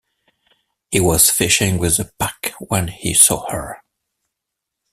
[0.89, 3.83] He was fishing with the pack when he saw her.